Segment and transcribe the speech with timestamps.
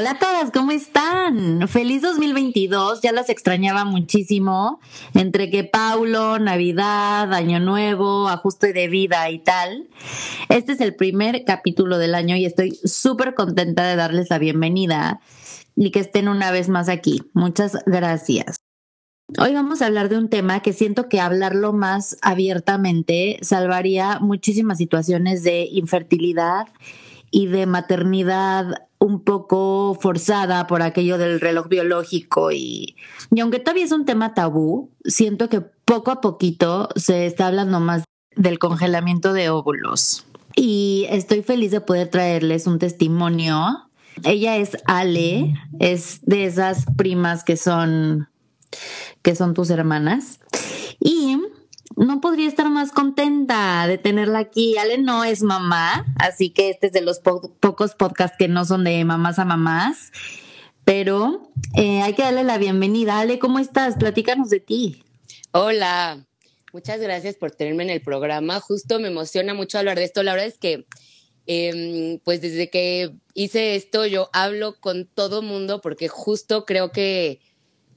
[0.00, 1.68] Hola a todas, ¿cómo están?
[1.68, 4.80] Feliz 2022, ya las extrañaba muchísimo,
[5.12, 9.90] entre que Paulo, Navidad, Año Nuevo, ajuste de vida y tal.
[10.48, 15.20] Este es el primer capítulo del año y estoy súper contenta de darles la bienvenida
[15.76, 17.20] y que estén una vez más aquí.
[17.34, 18.56] Muchas gracias.
[19.38, 24.78] Hoy vamos a hablar de un tema que siento que hablarlo más abiertamente salvaría muchísimas
[24.78, 26.68] situaciones de infertilidad
[27.30, 32.96] y de maternidad un poco forzada por aquello del reloj biológico y,
[33.34, 37.80] y aunque todavía es un tema tabú, siento que poco a poquito se está hablando
[37.80, 38.04] más
[38.36, 40.26] del congelamiento de óvulos.
[40.54, 43.88] Y estoy feliz de poder traerles un testimonio.
[44.24, 48.28] Ella es Ale, es de esas primas que son
[49.22, 50.40] que son tus hermanas.
[51.00, 51.38] Y
[51.96, 54.76] no podría estar más contenta de tenerla aquí.
[54.78, 58.84] Ale no es mamá, así que este es de los pocos podcasts que no son
[58.84, 60.12] de mamás a mamás,
[60.84, 63.20] pero eh, hay que darle la bienvenida.
[63.20, 63.96] Ale, ¿cómo estás?
[63.96, 65.02] Platícanos de ti.
[65.52, 66.26] Hola,
[66.72, 68.60] muchas gracias por tenerme en el programa.
[68.60, 70.22] Justo me emociona mucho hablar de esto.
[70.22, 70.86] La verdad es que,
[71.46, 77.40] em, pues desde que hice esto, yo hablo con todo mundo porque justo creo que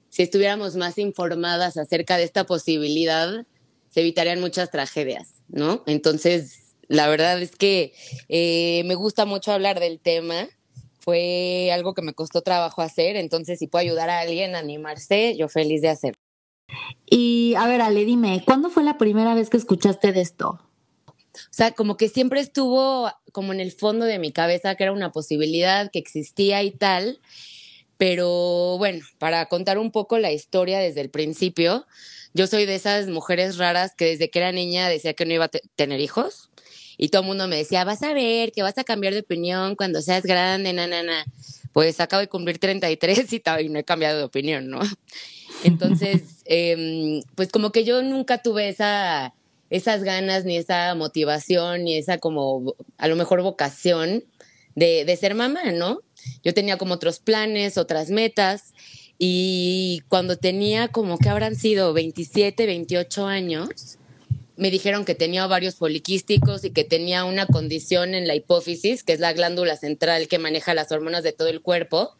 [0.10, 3.46] si estuviéramos más informadas acerca de esta posibilidad,
[3.94, 5.84] se evitarían muchas tragedias, ¿no?
[5.86, 7.94] Entonces, la verdad es que
[8.28, 10.48] eh, me gusta mucho hablar del tema.
[11.00, 15.36] Fue algo que me costó trabajo hacer, entonces si puedo ayudar a alguien a animarse,
[15.38, 16.20] yo feliz de hacerlo.
[17.06, 20.60] Y a ver, Ale, dime, ¿cuándo fue la primera vez que escuchaste de esto?
[21.36, 24.94] O sea, como que siempre estuvo como en el fondo de mi cabeza que era
[24.94, 27.20] una posibilidad que existía y tal.
[27.98, 31.86] Pero bueno, para contar un poco la historia desde el principio,
[32.34, 35.46] yo soy de esas mujeres raras que desde que era niña decía que no iba
[35.46, 36.50] a tener hijos.
[36.98, 39.76] Y todo el mundo me decía, vas a ver que vas a cambiar de opinión
[39.76, 41.26] cuando seas grande, na, na, na.
[41.72, 44.80] Pues acabo de cumplir 33 y, y no he cambiado de opinión, ¿no?
[45.64, 49.34] Entonces, eh, pues como que yo nunca tuve esa,
[49.70, 54.24] esas ganas, ni esa motivación, ni esa como, a lo mejor vocación
[54.76, 56.02] de, de ser mamá, ¿no?
[56.44, 58.74] Yo tenía como otros planes, otras metas.
[59.26, 63.98] Y cuando tenía como que habrán sido 27, 28 años,
[64.58, 69.14] me dijeron que tenía ovarios poliquísticos y que tenía una condición en la hipófisis, que
[69.14, 72.18] es la glándula central que maneja las hormonas de todo el cuerpo,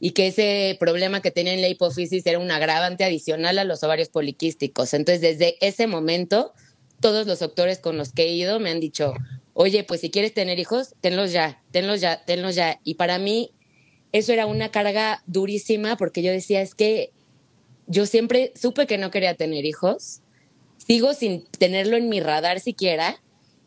[0.00, 3.84] y que ese problema que tenía en la hipófisis era un agravante adicional a los
[3.84, 4.94] ovarios poliquísticos.
[4.94, 6.54] Entonces, desde ese momento,
[6.98, 9.14] todos los doctores con los que he ido me han dicho,
[9.54, 12.80] oye, pues si quieres tener hijos, tenlos ya, tenlos ya, tenlos ya.
[12.82, 13.52] Y para mí
[14.12, 17.10] eso era una carga durísima porque yo decía, es que
[17.86, 20.20] yo siempre supe que no quería tener hijos,
[20.78, 23.20] sigo sin tenerlo en mi radar siquiera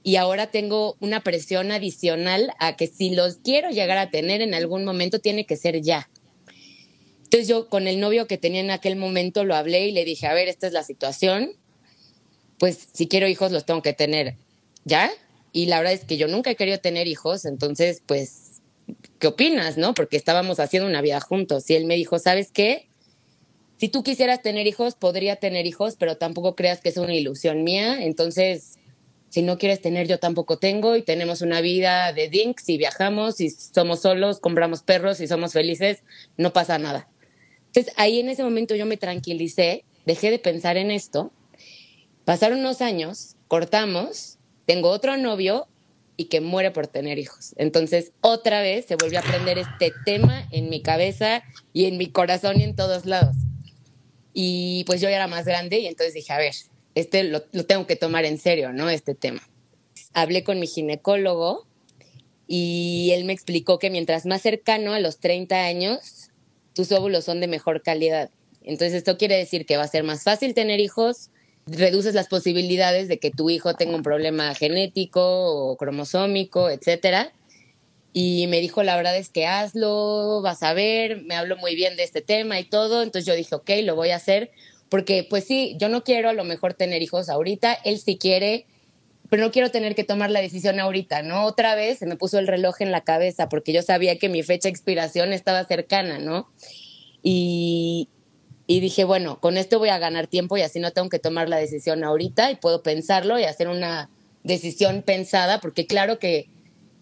[0.04, 4.54] y ahora tengo una presión adicional a que si los quiero llegar a tener en
[4.54, 6.10] algún momento tiene que ser ya.
[7.24, 10.28] Entonces yo con el novio que tenía en aquel momento lo hablé y le dije,
[10.28, 11.54] a ver, esta es la situación,
[12.60, 14.38] pues si quiero hijos los tengo que tener
[14.84, 15.12] ya.
[15.52, 18.55] Y la verdad es que yo nunca he querido tener hijos, entonces pues
[19.20, 19.78] ¿qué opinas?
[19.78, 19.94] ¿No?
[19.94, 21.70] Porque estábamos haciendo una vida juntos.
[21.70, 22.88] Y él me dijo, ¿sabes qué?
[23.78, 27.64] Si tú quisieras tener hijos, podría tener hijos, pero tampoco creas que es una ilusión
[27.64, 28.04] mía.
[28.04, 28.80] Entonces,
[29.30, 33.42] si no quieres tener, yo tampoco tengo y tenemos una vida de dinks y viajamos
[33.42, 36.04] y somos solos, compramos perros y somos felices,
[36.38, 37.10] no pasa nada.
[37.68, 41.34] Entonces, ahí en ese momento yo me tranquilicé, dejé de pensar en esto.
[42.24, 45.68] Pasaron unos años, cortamos, tengo otro novio
[46.18, 47.54] y que muere por tener hijos.
[47.58, 52.08] Entonces, otra vez se volvió a aprender este tema en mi cabeza y en mi
[52.08, 53.36] corazón y en todos lados.
[54.34, 56.54] Y pues yo ya era más grande y entonces dije, a ver,
[56.94, 58.90] este lo, lo tengo que tomar en serio, ¿no?
[58.90, 59.42] Este tema.
[60.14, 61.68] Hablé con mi ginecólogo
[62.48, 66.32] y él me explicó que mientras más cercano a los 30 años,
[66.74, 68.30] tus óvulos son de mejor calidad.
[68.62, 71.30] Entonces, esto quiere decir que va a ser más fácil tener hijos,
[71.68, 77.34] reduces las posibilidades de que tu hijo tenga un problema genético o cromosómico, etcétera.
[78.14, 81.98] Y me dijo, la verdad es que hazlo, vas a ver, me habló muy bien
[81.98, 83.04] de este tema y todo.
[83.04, 84.52] Entonces yo dije, ok, lo voy a hacer,
[84.90, 88.68] porque pues sí, yo no quiero a lo mejor tener hijos ahorita, él sí quiere,
[89.30, 91.46] pero no quiero tener que tomar la decisión ahorita, ¿no?
[91.46, 94.44] Otra vez se me puso el reloj en la cabeza porque yo sabía que mi
[94.44, 96.48] fecha de expiración estaba cercana, ¿no?
[97.22, 98.08] Y,
[98.68, 101.50] y dije, bueno, con esto voy a ganar tiempo y así no tengo que tomar
[101.50, 104.10] la decisión ahorita y puedo pensarlo y hacer una
[104.44, 106.48] decisión pensada, porque claro que,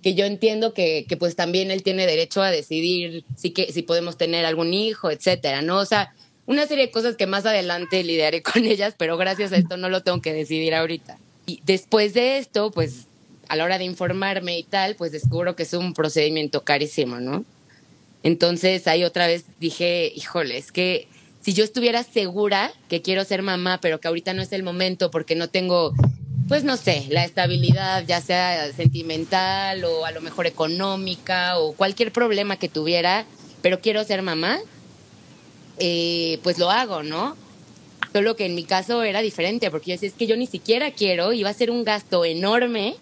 [0.02, 3.82] que yo entiendo que, que, pues también él tiene derecho a decidir si, que, si
[3.82, 5.78] podemos tener algún hijo, etcétera, ¿no?
[5.78, 6.14] O sea,
[6.46, 9.90] una serie de cosas que más adelante lidiaré con ellas, pero gracias a esto no
[9.90, 11.18] lo tengo que decidir ahorita.
[11.46, 13.08] Y después de esto, pues
[13.48, 17.46] a la hora de informarme y tal, pues descubro que es un procedimiento carísimo, ¿no?
[18.24, 21.08] Entonces ahí otra vez dije, híjole, es que
[21.44, 25.12] si yo estuviera segura que quiero ser mamá, pero que ahorita no es el momento
[25.12, 25.94] porque no tengo,
[26.48, 32.14] pues no sé, la estabilidad, ya sea sentimental o a lo mejor económica o cualquier
[32.14, 33.26] problema que tuviera,
[33.62, 34.58] pero quiero ser mamá,
[35.80, 37.36] eh, pues lo hago, ¿no?
[38.14, 40.92] Solo que en mi caso era diferente, porque yo decía, es que yo ni siquiera
[40.92, 42.96] quiero, iba a ser un gasto enorme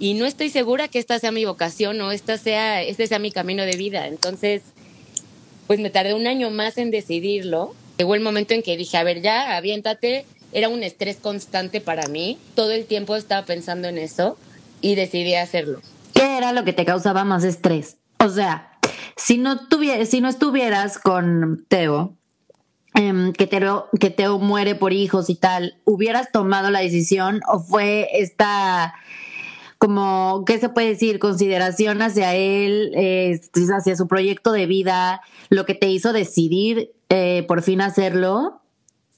[0.00, 3.30] y no estoy segura que esta sea mi vocación o esta sea, este sea mi
[3.30, 4.08] camino de vida.
[4.08, 4.62] Entonces,
[5.70, 7.76] pues me tardé un año más en decidirlo.
[7.96, 10.26] Llegó el momento en que dije, a ver, ya, aviéntate.
[10.52, 12.38] Era un estrés constante para mí.
[12.56, 14.36] Todo el tiempo estaba pensando en eso
[14.80, 15.80] y decidí hacerlo.
[16.12, 17.98] ¿Qué era lo que te causaba más estrés?
[18.18, 18.72] O sea,
[19.16, 19.60] si no,
[20.06, 22.16] si no estuvieras con Teo,
[22.96, 27.60] eh, que, Teo, que Teo muere por hijos y tal, ¿hubieras tomado la decisión o
[27.60, 28.96] fue esta
[29.80, 31.18] como, ¿qué se puede decir?
[31.18, 33.40] Consideración hacia él, eh,
[33.74, 38.60] hacia su proyecto de vida, lo que te hizo decidir eh, por fin hacerlo.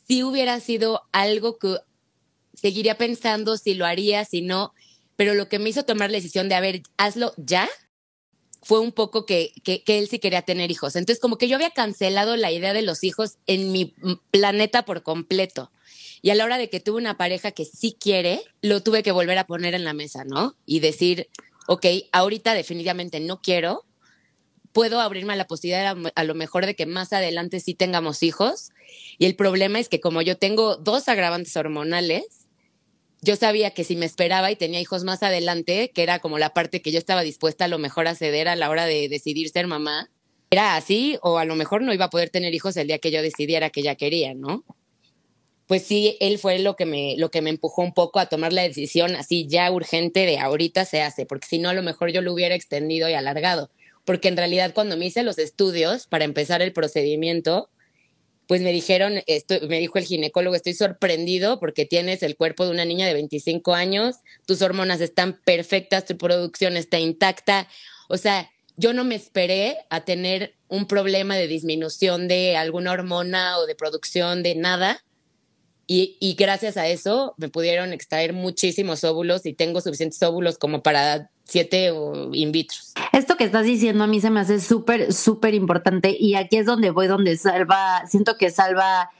[0.06, 1.78] Si hubiera sido algo que
[2.54, 4.72] seguiría pensando si lo haría, si no,
[5.16, 7.68] pero lo que me hizo tomar la decisión de, a ver, hazlo ya,
[8.62, 10.94] fue un poco que, que, que, él sí quería tener hijos.
[10.94, 13.96] Entonces, como que yo había cancelado la idea de los hijos en mi
[14.30, 15.72] planeta por completo.
[16.22, 19.10] Y a la hora de que tuve una pareja que sí quiere, lo tuve que
[19.10, 20.56] volver a poner en la mesa, ¿no?
[20.64, 21.28] Y decir,
[21.66, 23.84] ok, ahorita definitivamente no quiero,
[24.72, 28.70] puedo abrirme a la posibilidad a lo mejor de que más adelante sí tengamos hijos.
[29.19, 32.48] Y el problema es que como yo tengo dos agravantes hormonales,
[33.20, 36.54] yo sabía que si me esperaba y tenía hijos más adelante, que era como la
[36.54, 39.48] parte que yo estaba dispuesta a lo mejor a ceder a la hora de decidir
[39.50, 40.10] ser mamá,
[40.50, 43.10] era así o a lo mejor no iba a poder tener hijos el día que
[43.10, 44.64] yo decidiera que ya quería, ¿no?
[45.72, 48.52] Pues sí, él fue lo que me, lo que me empujó un poco a tomar
[48.52, 52.12] la decisión así ya urgente de ahorita se hace, porque si no, a lo mejor
[52.12, 53.70] yo lo hubiera extendido y alargado.
[54.04, 57.70] Porque en realidad cuando me hice los estudios para empezar el procedimiento,
[58.46, 62.72] pues me dijeron, esto, me dijo el ginecólogo, estoy sorprendido porque tienes el cuerpo de
[62.72, 67.66] una niña de 25 años, tus hormonas están perfectas, tu producción está intacta.
[68.10, 73.56] O sea, yo no me esperé a tener un problema de disminución de alguna hormona
[73.56, 75.02] o de producción de nada
[76.20, 81.30] y, gracias a eso me pudieron extraer muchísimos óvulos y tengo suficientes óvulos como para
[81.44, 81.92] siete
[82.32, 82.78] in vitro.
[83.12, 86.66] Esto que estás diciendo a mí se me hace súper, súper importante y aquí es
[86.66, 89.10] donde voy, donde salva, siento que salva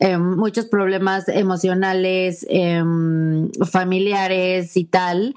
[0.00, 2.82] eh, muchos problemas emocionales, eh,
[3.70, 5.34] familiares y tal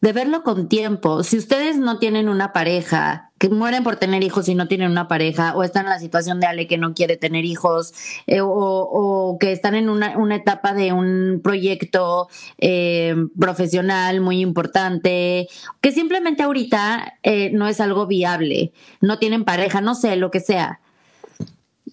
[0.00, 1.22] de verlo con tiempo.
[1.22, 5.08] Si ustedes no tienen una pareja, que mueren por tener hijos y no tienen una
[5.08, 7.94] pareja, o están en la situación de Ale que no quiere tener hijos,
[8.26, 12.28] eh, o, que están en una, una, etapa de un proyecto
[12.58, 15.48] eh, profesional muy importante,
[15.80, 20.40] que simplemente ahorita eh, no es algo viable, no tienen pareja, no sé, lo que
[20.40, 20.80] sea.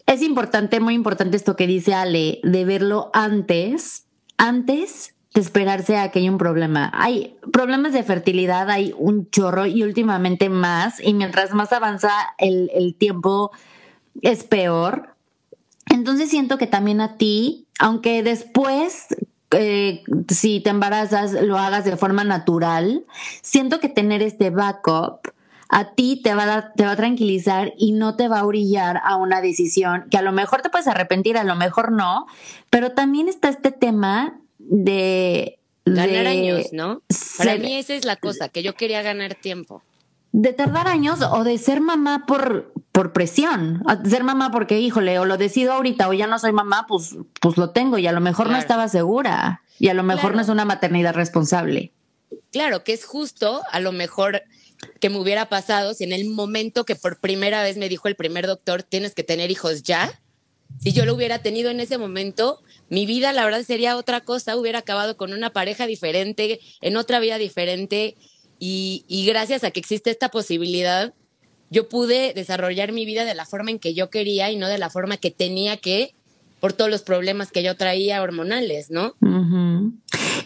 [0.06, 4.06] Es importante, muy importante esto que dice Ale, de verlo antes,
[4.38, 6.92] antes esperarse a que haya un problema.
[6.94, 12.96] Hay problemas de fertilidad, hay un chorro y últimamente más, y mientras más avanza el,
[12.98, 13.52] tiempo
[14.22, 15.16] es peor.
[15.90, 19.08] Entonces siento que también a ti, aunque después
[19.52, 23.06] eh, si te embarazas lo hagas de forma natural,
[23.42, 25.32] siento que tener este backup
[25.70, 29.02] a ti te va a, te va a tranquilizar y no te va a orillar
[29.04, 32.26] a una decisión que a lo mejor te puedes arrepentir, a lo mejor no,
[32.70, 34.40] pero también está este tema
[34.70, 35.60] de...
[35.86, 37.02] Ganar años, ¿no?
[37.38, 39.82] Para mí esa es la cosa, que yo quería ganar tiempo.
[40.34, 43.82] De tardar años o de ser mamá por, por presión.
[44.04, 47.58] Ser mamá porque, híjole, o lo decido ahorita o ya no soy mamá, pues, pues
[47.58, 50.50] lo tengo y a lo mejor no estaba segura y a lo mejor no es
[50.50, 51.94] una maternidad responsable.
[52.52, 54.44] Claro, que es justo a lo mejor
[55.00, 58.16] que me hubiera pasado si en el momento que por primera vez me dijo el
[58.16, 60.20] primer doctor, tienes que tener hijos ya,
[60.80, 64.56] si yo lo hubiera tenido en ese momento, mi vida la verdad sería otra cosa,
[64.56, 68.16] hubiera acabado con una pareja diferente, en otra vida diferente
[68.60, 71.14] y, gracias a que existe esta posibilidad,
[71.70, 74.78] yo pude desarrollar mi vida de la forma en que yo quería y no de
[74.78, 76.14] la forma que tenía que
[76.60, 79.14] por todos los problemas que yo traía hormonales, ¿no?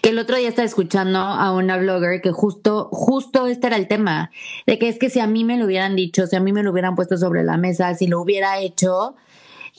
[0.01, 3.87] Que el otro día estaba escuchando a una blogger que justo, justo este era el
[3.87, 4.31] tema,
[4.65, 6.63] de que es que si a mí me lo hubieran dicho, si a mí me
[6.63, 9.15] lo hubieran puesto sobre la mesa, si lo hubiera hecho,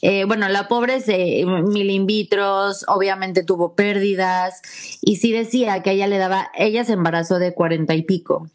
[0.05, 4.61] eh, bueno, la pobre se mil in vitros, obviamente tuvo pérdidas
[5.01, 8.51] y sí decía que ella le daba, ella se embarazó de cuarenta y pico.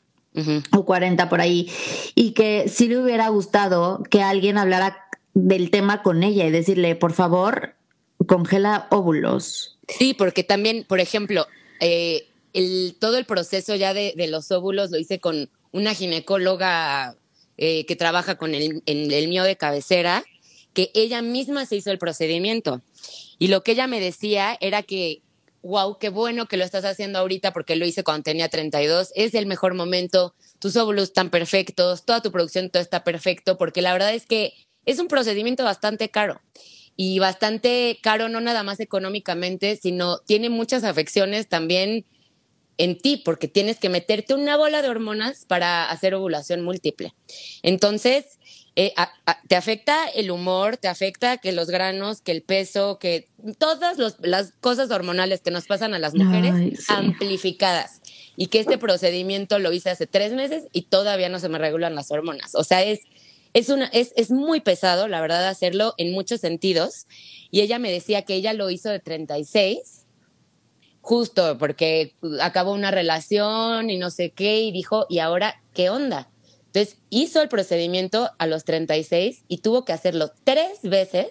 [0.71, 1.71] o cuarenta por ahí,
[2.13, 6.95] y que sí le hubiera gustado que alguien hablara del tema con ella y decirle,
[6.95, 7.73] por favor,
[8.27, 9.79] congela óvulos.
[9.87, 11.47] Sí, porque también, por ejemplo,
[11.79, 17.15] eh, el, todo el proceso ya de, los óvulos lo hice con una ginecóloga
[17.57, 20.23] eh, que trabaja con el, el mío de cabecera,
[20.77, 22.83] que ella misma se hizo el procedimiento.
[23.39, 25.23] Y lo que ella me decía era que,
[25.63, 29.33] wow, qué bueno que lo estás haciendo ahorita porque lo hice cuando tenía 32, es
[29.33, 33.91] el mejor momento, tus óvulos están perfectos, toda tu producción todo está perfecto, porque la
[33.91, 34.53] verdad es que
[34.85, 36.41] es un procedimiento bastante caro
[36.95, 42.05] y bastante caro no nada más económicamente, sino tiene muchas afecciones también
[42.77, 47.15] en ti, porque tienes que meterte una bola de hormonas para hacer ovulación múltiple.
[47.63, 48.37] Entonces,
[48.79, 48.93] eh,
[49.47, 54.53] te afecta el humor, te afecta que los granos, que el peso, que todas las
[54.61, 58.01] cosas hormonales que nos pasan a las mujeres amplificadas.
[58.35, 61.95] Y que este procedimiento lo hice hace tres meses y todavía no se me regulan
[61.95, 62.53] las hormonas.
[62.53, 62.99] O sea, es
[63.53, 67.07] es, una, es, es muy pesado, la verdad, hacerlo en muchos sentidos.
[67.49, 70.05] Y ella me decía que ella lo hizo de 36,
[71.01, 76.29] justo porque acabó una relación y no sé qué, y dijo, ¿y ahora qué onda?
[76.77, 81.29] Entonces hizo el procedimiento a los 36 y tuvo que hacerlo tres veces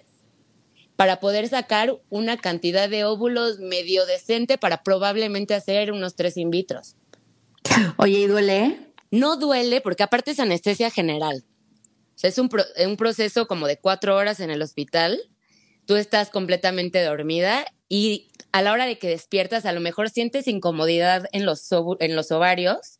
[0.97, 6.49] para poder sacar una cantidad de óvulos medio decente para probablemente hacer unos tres in
[6.49, 6.97] vitros.
[7.97, 8.77] Oye, ¿y duele?
[9.09, 11.45] No duele porque aparte es anestesia general.
[11.47, 12.49] O sea, es un,
[12.85, 15.17] un proceso como de cuatro horas en el hospital.
[15.85, 20.49] Tú estás completamente dormida y a la hora de que despiertas, a lo mejor sientes
[20.49, 22.99] incomodidad en los, en los ovarios,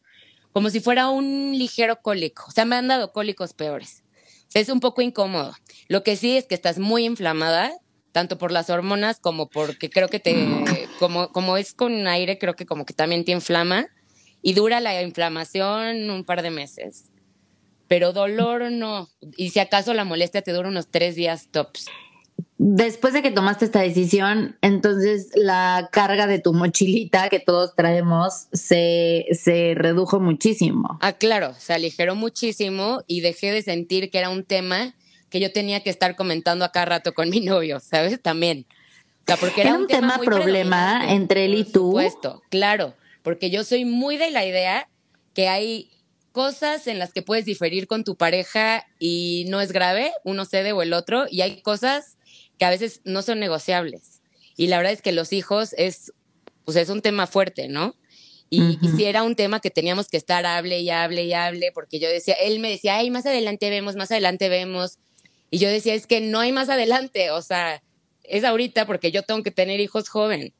[0.57, 2.45] como si fuera un ligero cólico.
[2.47, 4.03] O sea, me han dado cólicos peores.
[4.47, 5.53] O sea, es un poco incómodo.
[5.87, 7.71] Lo que sí es que estás muy inflamada,
[8.11, 10.35] tanto por las hormonas como porque creo que te,
[10.99, 13.85] como, como es con aire, creo que como que también te inflama
[14.41, 17.11] y dura la inflamación un par de meses
[17.87, 19.09] pero dolor no.
[19.37, 21.85] Y si acaso la molestia te dura unos tres días tops.
[22.59, 28.47] Después de que tomaste esta decisión, entonces la carga de tu mochilita que todos traemos
[28.51, 30.97] se, se redujo muchísimo.
[31.01, 34.95] Ah, claro, se aligeró muchísimo y dejé de sentir que era un tema
[35.29, 38.19] que yo tenía que estar comentando a cada rato con mi novio, ¿sabes?
[38.21, 38.65] También.
[38.69, 41.91] O sea, porque era, un, tema, problema entre él y tú.
[41.91, 44.89] Por supuesto, claro, porque yo soy muy de la idea
[45.35, 45.91] que hay
[46.31, 50.71] cosas en las que puedes diferir con tu pareja y no es grave, uno cede
[50.71, 52.16] o el otro, y hay cosas
[52.57, 54.21] que a veces no son negociables.
[54.55, 56.13] Y la verdad es que los hijos es,
[56.65, 57.95] pues es un tema fuerte, ¿no?
[58.49, 61.99] Y, si era un tema que teníamos que estar hable y hable y hable, porque
[61.99, 64.99] yo decía, él me decía, ay, más adelante vemos, más adelante vemos.
[65.51, 67.83] Y yo decía, es que no hay más adelante, o sea,
[68.23, 70.53] es ahorita porque yo tengo que tener hijos joven.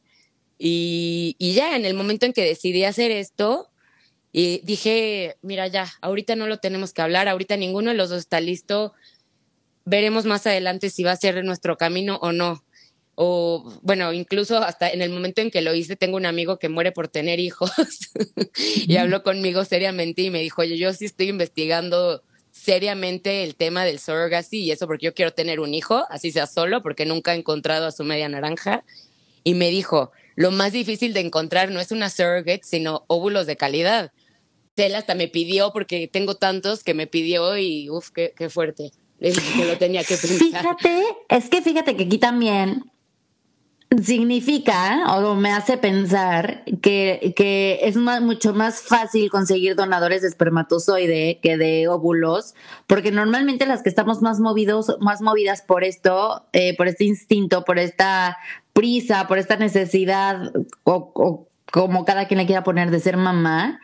[0.60, 3.70] Y, y ya, en el momento en que decidí hacer esto,
[4.34, 8.20] y dije, mira, ya, ahorita no lo tenemos que hablar, ahorita ninguno de los dos
[8.20, 8.94] está listo.
[9.90, 12.62] Veremos más adelante si va a ser nuestro camino o no.
[13.16, 16.68] O bueno, incluso hasta en el momento en que lo hice, tengo un amigo que
[16.68, 17.72] muere por tener hijos
[18.86, 23.86] y habló conmigo seriamente y me dijo, oye, yo sí estoy investigando seriamente el tema
[23.86, 27.34] del surrogacy y eso porque yo quiero tener un hijo, así sea solo, porque nunca
[27.34, 28.84] he encontrado a su media naranja.
[29.46, 33.56] Y me dijo, lo más difícil de encontrar no es una surrogate, sino óvulos de
[33.56, 34.12] calidad.
[34.76, 38.92] Él hasta me pidió, porque tengo tantos que me pidió y uff, qué, qué fuerte.
[39.20, 40.38] Le dije que lo tenía que pensar.
[40.38, 42.84] Fíjate, es que fíjate que aquí también
[44.04, 51.40] significa o me hace pensar que, que es mucho más fácil conseguir donadores de espermatozoide
[51.42, 52.54] que de óvulos,
[52.86, 57.64] porque normalmente las que estamos más movidos, más movidas por esto, eh, por este instinto,
[57.64, 58.38] por esta
[58.74, 60.52] prisa, por esta necesidad,
[60.84, 63.80] o, como cada quien le quiera poner de ser mamá,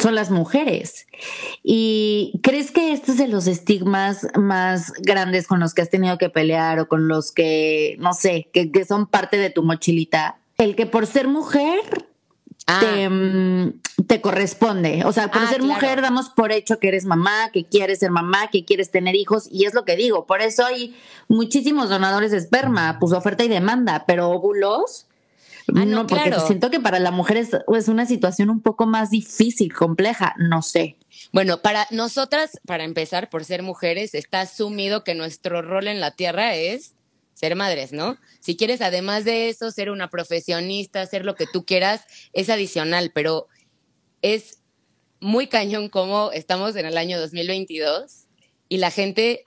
[0.00, 1.06] son las mujeres.
[1.62, 6.18] ¿Y crees que este es de los estigmas más grandes con los que has tenido
[6.18, 10.38] que pelear o con los que, no sé, que, que son parte de tu mochilita?
[10.58, 11.80] El que por ser mujer
[12.66, 13.08] Ah.
[13.10, 15.04] Mm, te, corresponde.
[15.04, 18.10] O sea, por ah, ser mujer damos por hecho que eres mamá, que quieres ser
[18.10, 20.26] mamá, que quieres tener hijos, y es lo que digo.
[20.26, 20.96] Por eso hay
[21.28, 25.06] muchísimos donadores de esperma, pues oferta y demanda, pero óvulos.
[25.68, 29.10] Ah, no, porque siento que para la mujer es, es una situación un poco más
[29.10, 30.96] difícil, compleja, no sé.
[31.32, 36.10] Bueno, para nosotras, para empezar, por ser mujeres, está asumido que nuestro rol en la
[36.10, 36.94] Tierra es
[37.34, 38.16] ser madres, ¿no?
[38.40, 43.10] Si quieres, además de eso, ser una profesionista, hacer lo que tú quieras, es adicional,
[43.14, 43.48] pero
[44.22, 44.60] es
[45.20, 48.26] muy cañón como estamos en el año 2022
[48.68, 49.44] y la gente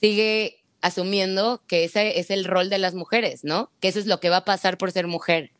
[0.00, 3.70] sigue asumiendo que ese es el rol de las mujeres, ¿no?
[3.80, 5.52] Que eso es lo que va a pasar por ser mujer.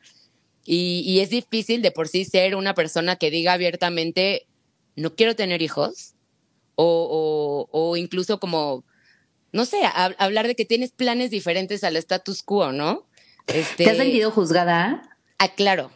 [0.64, 4.46] Y, es difícil de por sí ser una persona que diga abiertamente,
[4.94, 6.14] no quiero tener hijos,
[6.76, 8.84] o, o, incluso como,
[9.52, 9.80] no sé,
[10.18, 13.06] hablar de que tienes planes diferentes al status quo, ¿no?
[13.48, 15.16] Este, ¿Te has sentido juzgada?
[15.38, 15.90] Ah, claro,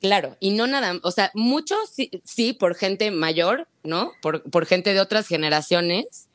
[0.00, 0.36] claro.
[0.40, 4.12] Y no nada, o sea, mucho sí, sí por gente mayor, ¿no?
[4.22, 6.29] Por, por gente de otras generaciones.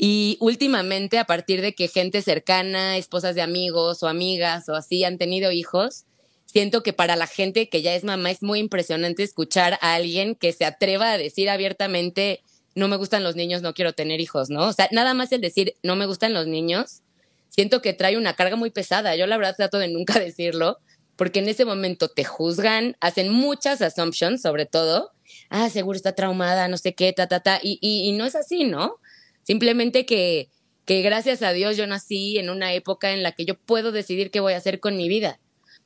[0.00, 5.02] Y últimamente, a partir de que gente cercana, esposas de amigos o amigas o así
[5.02, 6.04] han tenido hijos,
[6.46, 10.36] siento que para la gente que ya es mamá es muy impresionante escuchar a alguien
[10.36, 12.44] que se atreva a decir abiertamente,
[12.76, 14.68] no me gustan los niños, no quiero tener hijos, ¿no?
[14.68, 17.02] O sea, nada más el decir, no me gustan los niños,
[17.48, 19.16] siento que trae una carga muy pesada.
[19.16, 20.78] Yo la verdad trato de nunca decirlo,
[21.16, 25.10] porque en ese momento te juzgan, hacen muchas assumptions, sobre todo,
[25.50, 28.36] ah, seguro está traumada, no sé qué, ta, ta, ta, y, y, y no es
[28.36, 29.00] así, ¿no?
[29.48, 30.50] Simplemente que,
[30.84, 34.30] que gracias a Dios yo nací en una época en la que yo puedo decidir
[34.30, 35.40] qué voy a hacer con mi vida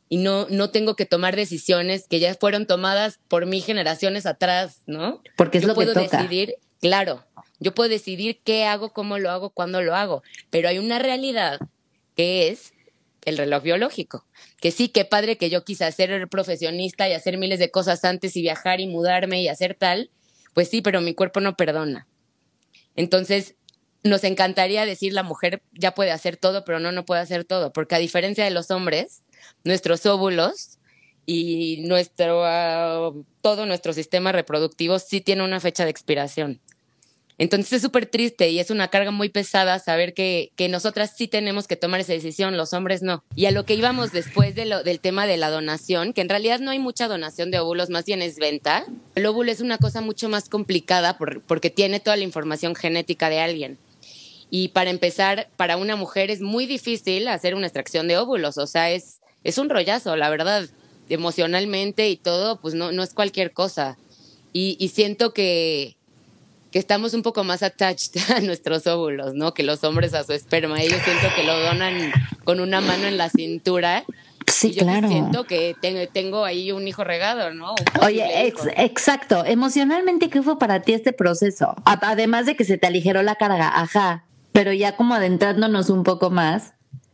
[0.08, 4.80] y no, no tengo que tomar decisiones que ya fueron tomadas por mí generaciones atrás,
[4.86, 5.22] ¿no?
[5.36, 6.16] Porque es yo lo puedo que toca.
[6.16, 7.24] decidir, claro,
[7.60, 11.60] yo puedo decidir qué hago, cómo lo hago, cuándo lo hago, pero hay una realidad
[12.16, 12.72] que es
[13.24, 14.26] el reloj biológico.
[14.60, 18.36] Que sí, qué padre que yo quise ser profesionista y hacer miles de cosas antes
[18.36, 20.10] y viajar y mudarme y hacer tal,
[20.52, 22.08] pues sí, pero mi cuerpo no perdona.
[22.96, 23.56] Entonces,
[24.04, 27.72] nos encantaría decir la mujer ya puede hacer todo, pero no, no puede hacer todo,
[27.72, 29.22] porque a diferencia de los hombres,
[29.64, 30.78] nuestros óvulos
[31.24, 36.60] y nuestro, ah, todo nuestro sistema reproductivo sí tiene una fecha de expiración.
[37.42, 41.26] Entonces es súper triste y es una carga muy pesada saber que, que, nosotras sí
[41.26, 43.24] tenemos que tomar esa decisión, los hombres no.
[43.34, 46.28] Y a lo que íbamos después de lo, del tema de la donación, que en
[46.28, 48.86] realidad no hay mucha donación de óvulos, más bien es venta.
[49.16, 53.28] El óvulo es una cosa mucho más complicada por, porque tiene toda la información genética
[53.28, 53.76] de alguien.
[54.48, 58.68] Y para empezar, para una mujer es muy difícil hacer una extracción de óvulos, o
[58.68, 60.68] sea, es, es un rollazo, la verdad,
[61.08, 63.98] emocionalmente y todo, pues no, no es cualquier cosa.
[64.52, 65.96] Y, y siento que,
[66.72, 69.54] que estamos un poco más attached a nuestros óvulos, ¿no?
[69.54, 70.80] Que los hombres a su esperma.
[70.80, 72.12] Ellos siento que lo donan
[72.44, 74.04] con una mano en la cintura.
[74.46, 75.06] Sí, y yo claro.
[75.08, 75.76] Siento que
[76.12, 77.74] tengo, ahí un hijo regado, ¿no?
[78.00, 79.44] Oye, ex, exacto.
[79.44, 81.76] Emocionalmente, ¿qué fue para ti este proceso?
[81.84, 84.24] Además de que se te aligeró la carga, ajá.
[84.52, 86.72] Pero ya como adentrándonos un poco más.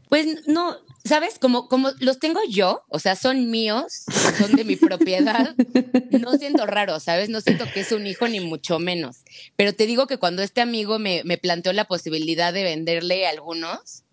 [0.08, 1.38] Pues no, ¿sabes?
[1.38, 4.04] Como, como los tengo yo, o sea, son míos,
[4.38, 5.54] son de mi propiedad,
[6.10, 7.28] no siento raro, ¿sabes?
[7.28, 9.18] No siento que es un hijo ni mucho menos.
[9.56, 14.04] Pero te digo que cuando este amigo me, me planteó la posibilidad de venderle algunos,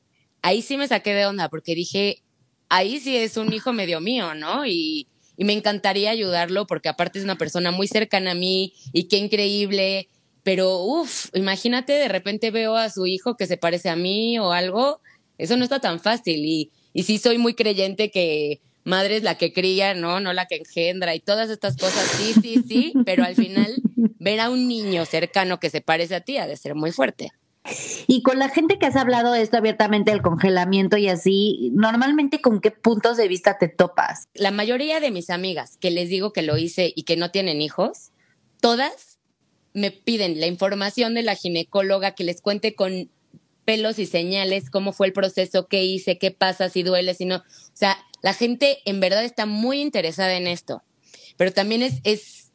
[0.41, 2.23] ahí sí me saqué de onda, porque dije,
[2.69, 4.65] ahí sí es un hijo medio mío, ¿no?
[4.65, 9.05] Y, y me encantaría ayudarlo, porque aparte es una persona muy cercana a mí, y
[9.05, 10.07] qué increíble.
[10.43, 14.51] Pero, uff, imagínate, de repente veo a su hijo que se parece a mí o
[14.51, 15.01] algo,
[15.37, 16.45] eso no está tan fácil.
[16.45, 20.19] Y, y sí soy muy creyente que madre es la que cría, ¿no?
[20.19, 23.75] No la que engendra y todas estas cosas, sí, sí, sí, pero al final
[24.19, 27.31] ver a un niño cercano que se parece a ti ha de ser muy fuerte.
[28.07, 32.39] Y con la gente que has hablado de esto abiertamente, del congelamiento y así, normalmente
[32.39, 34.27] con qué puntos de vista te topas?
[34.35, 37.61] La mayoría de mis amigas que les digo que lo hice y que no tienen
[37.61, 38.11] hijos,
[38.61, 39.17] todas
[39.73, 43.09] me piden la información de la ginecóloga que les cuente con
[43.65, 47.37] pelos y señales, cómo fue el proceso, qué hice, qué pasa, si duele, si no.
[47.37, 50.83] O sea, la gente en verdad está muy interesada en esto.
[51.37, 52.45] Pero también es, es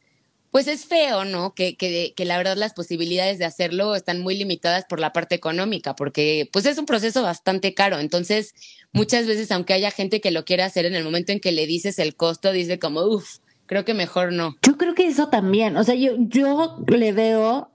[0.51, 1.53] pues es feo, ¿no?
[1.55, 5.33] Que, que, que la verdad las posibilidades de hacerlo están muy limitadas por la parte
[5.33, 7.99] económica, porque pues es un proceso bastante caro.
[7.99, 8.53] Entonces,
[8.91, 11.65] muchas veces, aunque haya gente que lo quiera hacer, en el momento en que le
[11.67, 14.57] dices el costo, dice como, uff, creo que mejor no.
[14.61, 17.71] Yo creo que eso también, o sea, yo, yo le veo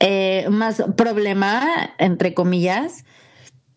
[0.00, 3.04] eh, más problema, entre comillas,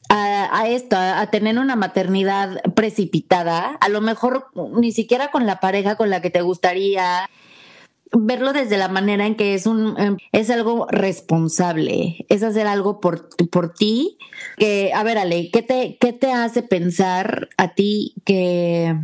[0.09, 5.45] a, a esto, a, a, tener una maternidad precipitada, a lo mejor ni siquiera con
[5.45, 7.29] la pareja con la que te gustaría
[8.11, 12.99] verlo desde la manera en que es un em, es algo responsable, es hacer algo
[12.99, 14.17] por, por ti,
[14.57, 18.95] que a ver Ale, ¿qué te qué te hace pensar a ti que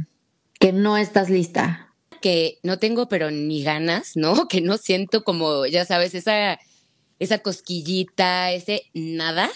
[0.59, 1.93] que no estás lista?
[2.21, 4.47] Que no tengo pero ni ganas, ¿no?
[4.49, 6.59] Que no siento como, ya sabes, esa
[7.19, 9.49] esa cosquillita, ese nada.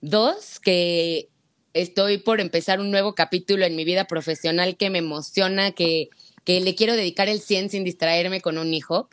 [0.00, 1.28] Dos, que
[1.74, 6.08] estoy por empezar un nuevo capítulo en mi vida profesional que me emociona, que,
[6.44, 9.08] que le quiero dedicar el 100 sin distraerme con un hijo.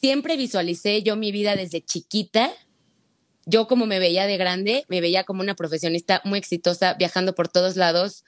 [0.00, 2.52] Siempre visualicé yo mi vida desde chiquita
[3.46, 7.48] yo como me veía de grande, me veía como una profesionista muy exitosa, viajando por
[7.48, 8.24] todos lados,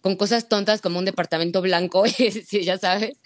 [0.00, 2.04] con cosas tontas como un departamento blanco,
[2.62, 3.16] ya sabes.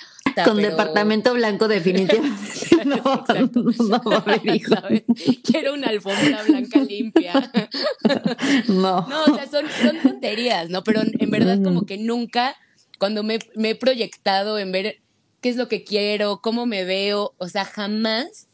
[0.45, 2.39] con departamento blanco definitivamente.
[2.85, 3.25] no, no,
[4.69, 5.03] ¿sabes?
[5.45, 7.33] Quiero una alfombra blanca limpia.
[8.69, 9.07] no.
[9.07, 10.85] No, o sea, son, son tonterías, ¿no?
[10.85, 12.57] Pero en verdad como que nunca,
[12.99, 15.01] cuando me, me he proyectado en ver
[15.41, 18.49] qué es lo que quiero, cómo me veo, o sea, jamás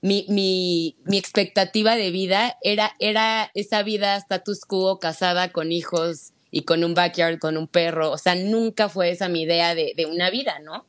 [0.00, 6.32] mi, mi, mi, expectativa de vida era, era esa vida status quo, casada con hijos
[6.50, 8.10] y con un backyard, con un perro.
[8.10, 10.86] O sea, nunca fue esa mi idea de, de una vida, ¿no?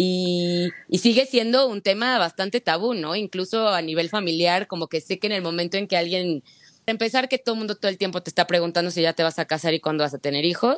[0.00, 3.16] Y, y, sigue siendo un tema bastante tabú, ¿no?
[3.16, 6.44] Incluso a nivel familiar, como que sé que en el momento en que alguien,
[6.86, 9.40] empezar que todo el mundo todo el tiempo te está preguntando si ya te vas
[9.40, 10.76] a casar y cuándo vas a tener hijos,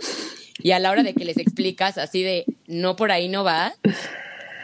[0.62, 3.74] y a la hora de que les explicas así de, no por ahí no va,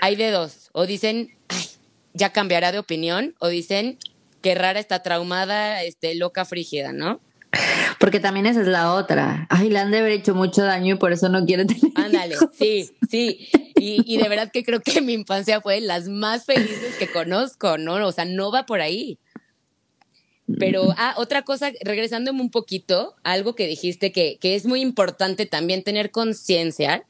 [0.01, 1.67] hay de dos, o dicen, ay,
[2.15, 3.99] ya cambiará de opinión o dicen
[4.41, 7.21] que rara está traumada, este, loca frígida, ¿no?
[7.99, 9.47] Porque también esa es la otra.
[9.51, 11.93] Ay, le han de haber hecho mucho daño y por eso no quiere tener.
[11.95, 13.49] Ándale, sí, sí.
[13.79, 17.77] Y, y, de verdad que creo que mi infancia fue las más felices que conozco,
[17.79, 18.07] ¿no?
[18.07, 19.19] O sea, no va por ahí.
[20.59, 25.45] Pero, ah, otra cosa, regresándome un poquito, algo que dijiste que, que es muy importante
[25.45, 27.05] también tener conciencia,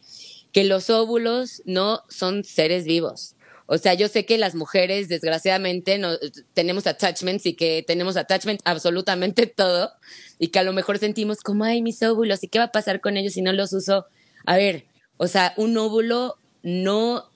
[0.53, 3.37] que los óvulos no son seres vivos.
[3.67, 6.11] O sea, yo sé que las mujeres, desgraciadamente, no,
[6.55, 9.91] tenemos attachments y que tenemos attachment absolutamente todo
[10.39, 13.01] y que a lo mejor sentimos como, ay, mis óvulos, ¿y qué va a pasar
[13.01, 14.07] con ellos si no los uso?
[14.47, 17.31] A ver, o sea, un óvulo no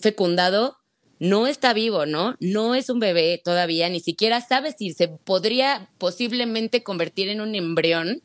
[0.00, 0.76] fecundado
[1.18, 2.36] no está vivo, ¿no?
[2.38, 7.56] No es un bebé todavía, ni siquiera sabe si se podría posiblemente convertir en un
[7.56, 8.22] embrión.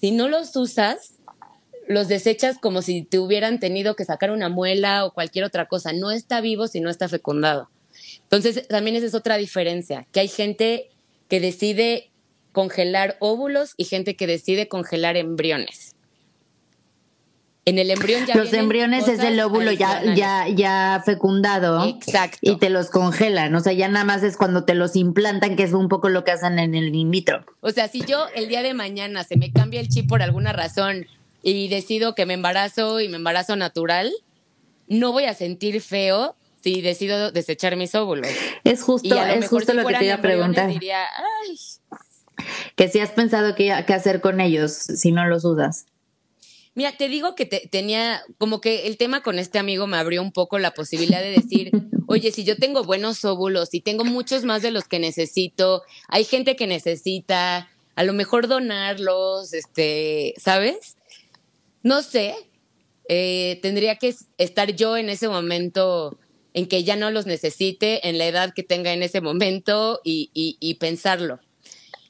[0.00, 1.14] Si no los usas,
[1.88, 5.92] los desechas como si te hubieran tenido que sacar una muela o cualquier otra cosa.
[5.92, 7.68] No está vivo si no está fecundado.
[8.22, 10.90] Entonces, también esa es otra diferencia, que hay gente
[11.28, 12.10] que decide
[12.52, 15.95] congelar óvulos y gente que decide congelar embriones.
[17.68, 21.84] En el embrión ya Los embriones es el óvulo ya, ya, ya fecundado.
[21.84, 22.38] Exacto.
[22.40, 23.52] Y te los congelan.
[23.56, 26.22] O sea, ya nada más es cuando te los implantan, que es un poco lo
[26.22, 27.44] que hacen en el in vitro.
[27.62, 30.52] O sea, si yo el día de mañana se me cambia el chip por alguna
[30.52, 31.08] razón
[31.42, 34.12] y decido que me embarazo y me embarazo natural,
[34.86, 38.30] no voy a sentir feo si decido desechar mis óvulos.
[38.62, 40.68] Es justo, es justo lo que te iba a preguntar.
[40.68, 41.02] Diría,
[41.48, 41.58] Ay.
[42.76, 45.86] Que si has pensado qué, qué hacer con ellos si no los usas.
[46.76, 50.30] Mira, te digo que tenía, como que el tema con este amigo me abrió un
[50.30, 51.70] poco la posibilidad de decir,
[52.06, 56.24] oye, si yo tengo buenos óvulos y tengo muchos más de los que necesito, hay
[56.24, 60.98] gente que necesita, a lo mejor donarlos, este, ¿sabes?
[61.82, 62.34] No sé,
[63.08, 66.18] eh, tendría que estar yo en ese momento
[66.52, 70.30] en que ya no los necesite, en la edad que tenga en ese momento y,
[70.34, 71.40] y, pensarlo.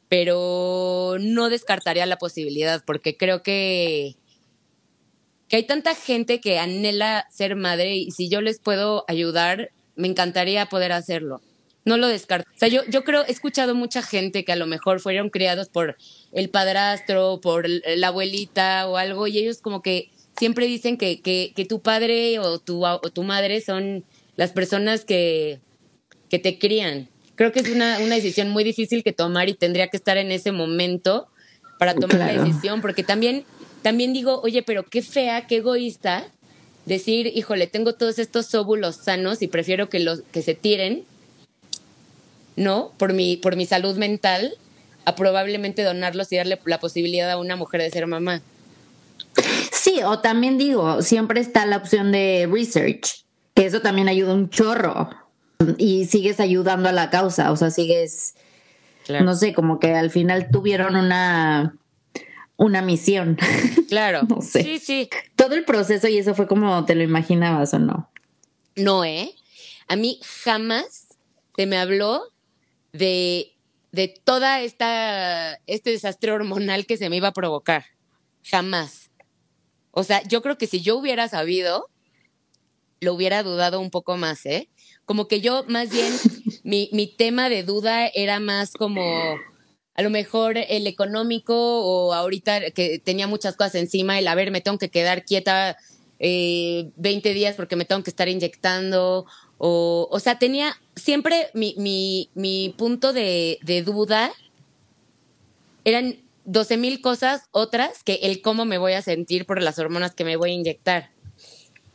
[0.09, 4.17] Pero no descartaría la posibilidad porque creo que,
[5.49, 10.09] que hay tanta gente que anhela ser madre y si yo les puedo ayudar, me
[10.09, 11.41] encantaría poder hacerlo
[11.87, 12.47] no lo descarto.
[12.55, 15.69] O sea, yo, yo creo, he escuchado mucha gente que a lo mejor fueron criados
[15.69, 15.97] por
[16.33, 21.53] el padrastro, por la abuelita o algo, y ellos como que siempre dicen que, que,
[21.55, 24.05] que tu padre o tu, o tu madre son
[24.35, 25.61] las personas que,
[26.29, 27.09] que te crían.
[27.37, 30.33] Creo que es una, una decisión muy difícil que tomar y tendría que estar en
[30.33, 31.29] ese momento
[31.79, 33.45] para tomar la decisión, porque también,
[33.83, 36.27] también digo, oye, pero qué fea, qué egoísta
[36.85, 41.05] decir, híjole, tengo todos estos óvulos sanos y prefiero que los que se tiren
[42.57, 42.93] ¿no?
[42.97, 44.55] Por mi, por mi salud mental,
[45.05, 48.41] a probablemente donarlos y darle la posibilidad a una mujer de ser mamá.
[49.71, 54.51] Sí, o también digo, siempre está la opción de research, que eso también ayuda un
[54.51, 55.11] chorro.
[55.79, 58.35] Y sigues ayudando a la causa, o sea, sigues,
[59.09, 61.77] no sé, como que al final tuvieron una,
[62.57, 63.39] una misión.
[63.89, 64.23] Claro.
[64.29, 64.65] no sé.
[64.65, 65.09] Sí, sí.
[65.37, 68.11] Todo el proceso y eso fue como te lo imaginabas o no.
[68.75, 69.33] No, ¿eh?
[69.87, 71.17] A mí jamás
[71.55, 72.25] se me habló
[72.93, 73.55] de,
[73.93, 77.85] de toda esta, este desastre hormonal que se me iba a provocar.
[78.43, 79.13] Jamás.
[79.93, 81.89] O sea, yo creo que si yo hubiera sabido,
[83.01, 84.69] lo hubiera dudado un poco más, ¿eh?
[85.05, 86.13] Como que yo, más bien,
[86.65, 89.37] mi, mi tema de duda era más como
[89.97, 94.51] a lo mejor el económico o ahorita que tenía muchas cosas encima, el a ver,
[94.51, 95.79] me tengo que quedar quieta
[96.19, 99.27] eh, 20 días porque me tengo que estar inyectando
[99.59, 104.33] o, o sea, tenía siempre mi, mi, mi punto de, de, duda
[105.85, 110.15] eran 12 mil cosas otras que el cómo me voy a sentir por las hormonas
[110.15, 111.11] que me voy a inyectar.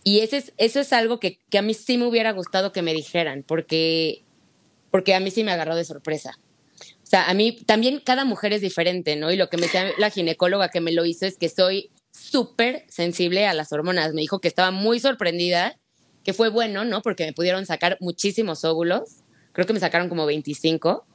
[0.04, 2.82] Y ese es, eso es algo que, que a mí sí me hubiera gustado que
[2.82, 4.24] me dijeran, porque,
[4.90, 6.40] porque a mí sí me agarró de sorpresa.
[7.12, 9.32] Sea, a mí también cada mujer es diferente, ¿no?
[9.32, 12.86] Y lo que me decía la ginecóloga que me lo hizo es que soy súper
[12.88, 14.14] sensible a las hormonas.
[14.14, 15.78] Me dijo que estaba muy sorprendida,
[16.24, 17.02] que fue bueno, ¿no?
[17.02, 19.24] Porque me pudieron sacar muchísimos óvulos.
[19.52, 21.06] Creo que me sacaron como 25.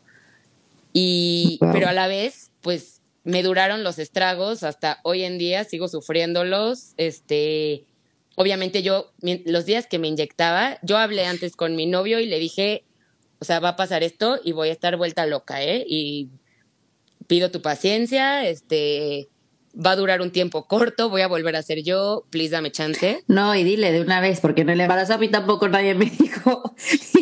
[0.92, 5.88] Y, pero a la vez, pues me duraron los estragos hasta hoy en día, sigo
[5.88, 6.92] sufriéndolos.
[6.96, 7.84] Este,
[8.34, 12.38] obviamente yo, los días que me inyectaba, yo hablé antes con mi novio y le
[12.38, 12.84] dije,
[13.38, 15.84] o sea, va a pasar esto y voy a estar vuelta loca, ¿eh?
[15.86, 16.30] Y
[17.26, 19.28] pido tu paciencia, este,
[19.74, 23.22] va a durar un tiempo corto, voy a volver a ser yo, please dame chance.
[23.26, 26.06] No, y dile de una vez, porque en el embarazo a mí tampoco nadie me
[26.18, 26.74] dijo.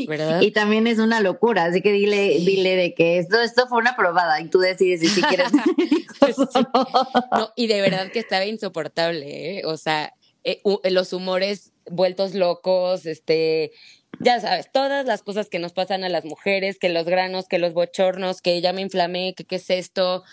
[0.08, 0.40] ¿verdad?
[0.40, 3.96] Y también es una locura, así que dile, dile de que esto, esto fue una
[3.96, 5.50] probada y tú decides si quieres.
[7.32, 9.62] no, y de verdad que estaba insoportable, ¿eh?
[9.64, 10.12] O sea,
[10.44, 13.72] eh, los humores vueltos locos, este,
[14.20, 17.58] ya sabes, todas las cosas que nos pasan a las mujeres, que los granos, que
[17.58, 20.24] los bochornos, que ya me inflamé, que qué es esto,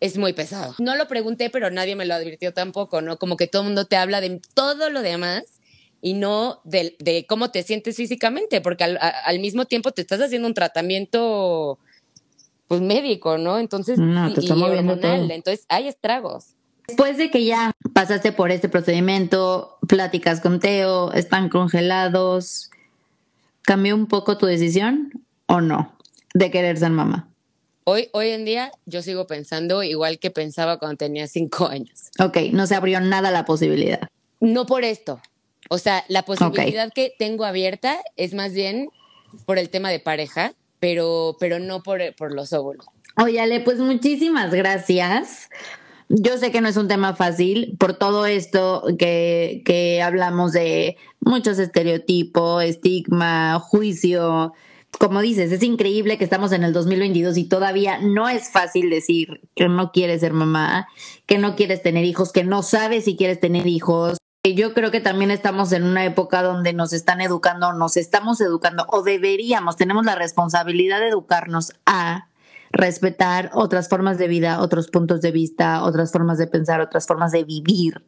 [0.00, 0.74] es muy pesado.
[0.78, 3.18] No lo pregunté, pero nadie me lo advirtió tampoco, ¿no?
[3.18, 5.44] Como que todo el mundo te habla de todo lo demás
[6.02, 10.54] y no de, cómo te sientes físicamente, porque al, mismo tiempo te estás haciendo un
[10.54, 11.78] tratamiento
[12.68, 13.58] pues médico, ¿no?
[13.58, 16.56] Entonces, no, te entonces hay estragos.
[16.86, 22.70] Después de que ya pasaste por este procedimiento, pláticas con Teo, están congelados,
[23.66, 25.12] ¿cambió un poco tu decisión
[25.46, 25.92] o no
[26.32, 27.28] de querer ser mamá?
[27.84, 32.10] Hoy, hoy en día yo sigo pensando igual que pensaba cuando tenía cinco años.
[32.18, 34.08] Ok, no se abrió nada la posibilidad.
[34.40, 35.20] No por esto.
[35.68, 38.88] O sea, la posibilidad que tengo abierta es más bien
[39.44, 42.86] por el tema de pareja, pero, pero no por, por los óvulos.
[43.20, 45.48] Óyale, pues muchísimas gracias.
[46.08, 50.96] Yo sé que no es un tema fácil por todo esto que, que hablamos de
[51.20, 54.52] muchos estereotipos, estigma, juicio,
[54.98, 59.40] como dices, es increíble que estamos en el 2022 y todavía no es fácil decir
[59.54, 60.88] que no quieres ser mamá,
[61.26, 64.18] que no quieres tener hijos, que no sabes si quieres tener hijos.
[64.44, 68.86] Yo creo que también estamos en una época donde nos están educando, nos estamos educando
[68.88, 72.28] o deberíamos, tenemos la responsabilidad de educarnos a
[72.72, 77.32] respetar otras formas de vida, otros puntos de vista, otras formas de pensar, otras formas
[77.32, 78.04] de vivir,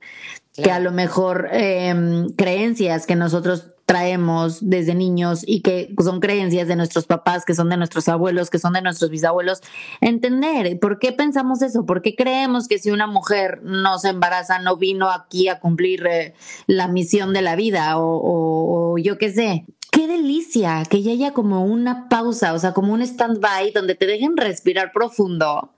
[0.52, 6.68] que a lo mejor em, creencias que nosotros traemos desde niños y que son creencias
[6.68, 9.62] de nuestros papás, que son de nuestros abuelos, que son de nuestros bisabuelos,
[10.02, 14.58] entender por qué pensamos eso, por qué creemos que si una mujer no se embaraza
[14.58, 16.34] no vino aquí a cumplir eh,
[16.66, 19.64] la misión de la vida o, o yo qué sé.
[19.98, 24.06] Qué delicia que ya haya como una pausa, o sea, como un stand-by donde te
[24.06, 25.72] dejen respirar profundo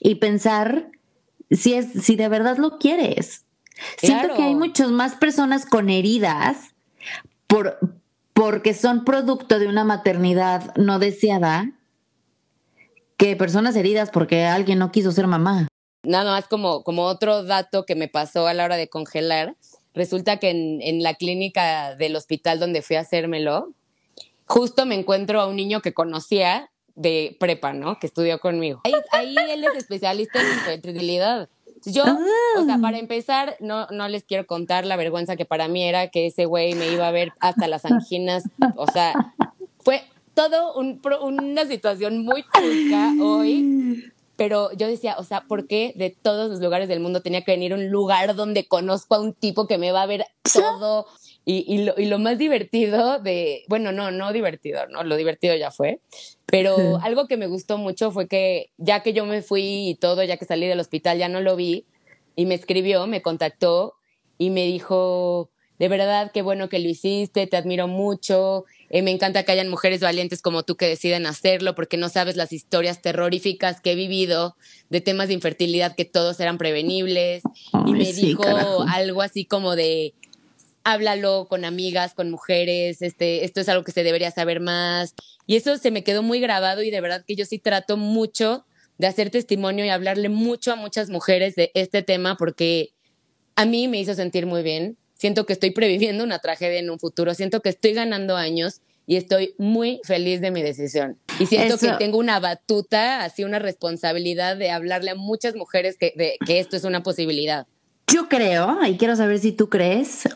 [0.00, 0.90] y pensar
[1.50, 3.44] si es si de verdad lo quieres.
[3.98, 6.74] Siento que hay muchas más personas con heridas
[7.46, 7.78] por,
[8.32, 11.70] porque son producto de una maternidad no deseada
[13.18, 15.68] que personas heridas porque alguien no quiso ser mamá.
[16.04, 19.56] Nada más como, como otro dato que me pasó a la hora de congelar.
[19.98, 23.74] Resulta que en, en la clínica del hospital donde fui a hacérmelo,
[24.46, 27.98] justo me encuentro a un niño que conocía de prepa, ¿no?
[27.98, 28.80] Que estudió conmigo.
[28.84, 31.48] Ahí, ahí él es especialista en infertilidad.
[31.84, 33.00] Yo, o sea, para ah.
[33.00, 36.74] empezar, no, no les quiero contar la vergüenza que para mí era que ese güey
[36.74, 38.44] me iba a ver hasta las anginas.
[38.76, 39.34] O sea,
[39.80, 44.12] fue todo un, una situación muy chusca hoy.
[44.38, 47.50] Pero yo decía, o sea, ¿por qué de todos los lugares del mundo tenía que
[47.50, 51.06] venir a un lugar donde conozco a un tipo que me va a ver todo?
[51.44, 55.02] Y, y, lo, y lo más divertido de, bueno, no, no divertido, ¿no?
[55.02, 56.00] Lo divertido ya fue,
[56.46, 60.22] pero algo que me gustó mucho fue que ya que yo me fui y todo,
[60.22, 61.86] ya que salí del hospital, ya no lo vi,
[62.36, 63.94] y me escribió, me contactó
[64.38, 69.10] y me dijo, de verdad, qué bueno que lo hiciste, te admiro mucho, eh, me
[69.10, 73.02] encanta que hayan mujeres valientes como tú que deciden hacerlo, porque no sabes las historias
[73.02, 74.56] terroríficas que he vivido
[74.88, 77.42] de temas de infertilidad que todos eran prevenibles.
[77.86, 78.42] y me dijo
[78.88, 80.14] algo así como de,
[80.84, 85.14] háblalo con amigas, con mujeres, este, esto es algo que se debería saber más.
[85.46, 88.64] Y eso se me quedó muy grabado y de verdad que yo sí trato mucho
[88.96, 92.90] de hacer testimonio y hablarle mucho a muchas mujeres de este tema porque
[93.54, 94.96] a mí me hizo sentir muy bien.
[95.18, 99.16] Siento que estoy previviendo una tragedia en un futuro, siento que estoy ganando años y
[99.16, 101.18] estoy muy feliz de mi decisión.
[101.40, 106.12] Y siento que tengo una batuta, así una responsabilidad de hablarle a muchas mujeres que,
[106.16, 107.66] de, que esto es una posibilidad.
[108.12, 110.28] Yo creo, y quiero saber si tú crees,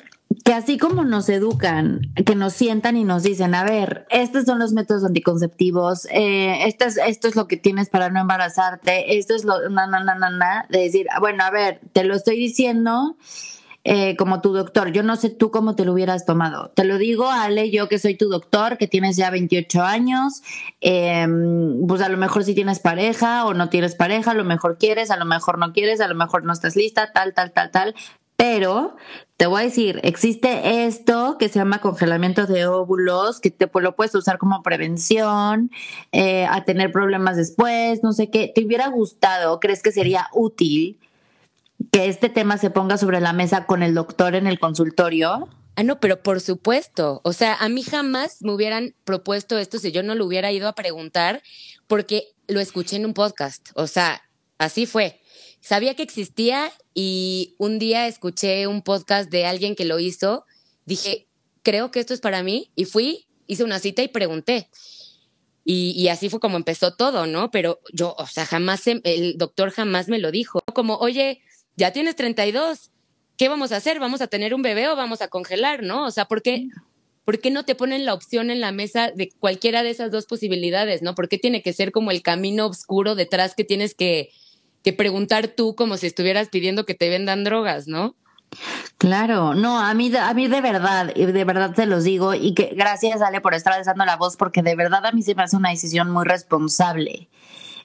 [0.44, 4.58] que así como nos educan, que nos sientan y nos dicen, a ver, estos son
[4.58, 9.34] los métodos anticonceptivos, eh, esto, es, esto es lo que tienes para no embarazarte, esto
[9.34, 12.36] es lo, na, na, na, na, na, de decir, bueno, a ver, te lo estoy
[12.36, 13.16] diciendo
[13.84, 14.92] eh, como tu doctor.
[14.92, 16.70] Yo no sé tú cómo te lo hubieras tomado.
[16.70, 20.42] Te lo digo, Ale, yo que soy tu doctor, que tienes ya 28 años,
[20.80, 24.78] em, pues a lo mejor si tienes pareja o no tienes pareja, a lo mejor
[24.78, 27.70] quieres, a lo mejor no quieres, a lo mejor no estás lista, tal, tal, tal,
[27.72, 27.94] tal.
[28.36, 28.96] Pero
[29.36, 33.82] te voy a decir, existe esto que se llama congelamiento de óvulos, que te pues,
[33.82, 35.70] lo puedes usar como prevención,
[36.12, 38.50] eh, a tener problemas después, no sé qué.
[38.54, 39.58] ¿Te hubiera gustado?
[39.58, 40.98] ¿Crees que sería útil
[41.90, 45.48] que este tema se ponga sobre la mesa con el doctor en el consultorio?
[45.76, 47.20] Ah, no, pero por supuesto.
[47.24, 50.68] O sea, a mí jamás me hubieran propuesto esto si yo no lo hubiera ido
[50.68, 51.42] a preguntar,
[51.86, 53.70] porque lo escuché en un podcast.
[53.74, 54.22] O sea,
[54.58, 55.22] así fue
[55.62, 60.44] sabía que existía y un día escuché un podcast de alguien que lo hizo,
[60.84, 61.28] dije,
[61.62, 64.68] creo que esto es para mí y fui, hice una cita y pregunté.
[65.64, 67.52] Y, así fue como empezó todo, ¿no?
[67.52, 70.58] Pero yo, o sea, jamás, el doctor jamás me lo dijo.
[70.74, 71.40] Como, oye,
[71.76, 72.90] ya tienes 32,
[73.36, 74.00] ¿qué vamos a hacer?
[74.00, 76.06] ¿Vamos a tener un bebé o vamos a congelar, no?
[76.06, 76.68] O sea, ¿por qué,
[77.24, 80.26] ¿por qué no te ponen la opción en la mesa de cualquiera de esas dos
[80.26, 81.14] posibilidades, no?
[81.14, 84.30] ¿Por qué tiene que ser como el camino oscuro detrás que tienes que,
[84.82, 88.16] que preguntar tú como si estuvieras pidiendo que te vendan drogas, ¿no?
[88.98, 92.74] Claro, no, a mí, a mí de verdad, de verdad te los digo, y que
[92.76, 95.56] gracias, Ale, por estar alzando la voz, porque de verdad a mí se me hace
[95.56, 97.28] una decisión muy responsable.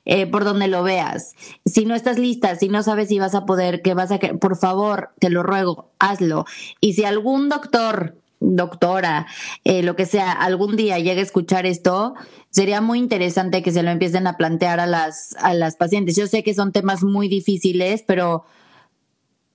[0.09, 1.35] Eh, por donde lo veas.
[1.65, 4.55] Si no estás lista, si no sabes si vas a poder, que vas a, por
[4.55, 6.45] favor, te lo ruego, hazlo.
[6.79, 9.27] Y si algún doctor doctora,
[9.65, 12.13] eh, lo que sea, algún día llegue a escuchar esto,
[12.51, 16.15] sería muy interesante que se lo empiecen a plantear a las, a las pacientes.
[16.15, 18.45] Yo sé que son temas muy difíciles, pero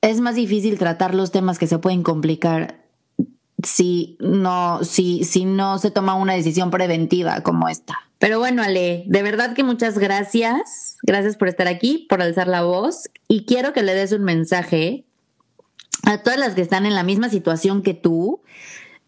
[0.02, 2.82] es más difícil tratar los temas que se pueden complicar
[3.64, 7.98] si no, si, si no se toma una decisión preventiva como esta.
[8.18, 10.96] Pero bueno, Ale, de verdad que muchas gracias.
[11.03, 13.11] Gracias por estar aquí, por alzar la voz.
[13.27, 15.05] Y quiero que le des un mensaje
[16.05, 18.40] a todas las que están en la misma situación que tú,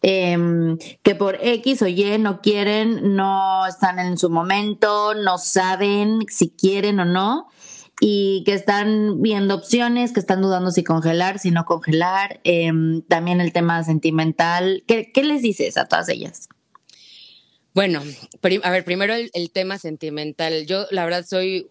[0.03, 6.21] em, que por X o Y no quieren, no están en su momento, no saben
[6.29, 7.49] si quieren o no,
[8.00, 13.40] y que están viendo opciones, que están dudando si congelar, si no congelar, em, también
[13.40, 14.83] el tema sentimental.
[14.87, 16.48] ¿Qué, les dices a todas ellas?
[17.72, 18.02] Bueno,
[18.62, 20.66] a ver, primero el tema sentimental.
[20.66, 21.70] Yo, la verdad, soy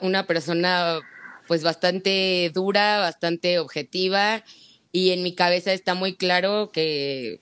[0.00, 1.00] una persona
[1.46, 4.44] pues bastante dura, bastante objetiva
[4.92, 7.40] y en mi cabeza está muy claro que,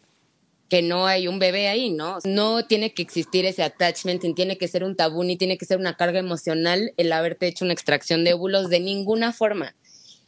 [0.70, 2.18] que no hay un bebé ahí, ¿no?
[2.24, 5.66] No tiene que existir ese attachment, ni tiene que ser un tabú, ni tiene que
[5.66, 9.74] ser una carga emocional el haberte hecho una extracción de óvulos de ninguna forma.